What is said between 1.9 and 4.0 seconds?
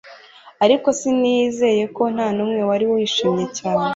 ko ntanumwe wari wishimye cyane